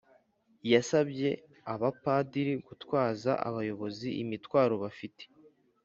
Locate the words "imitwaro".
4.23-4.75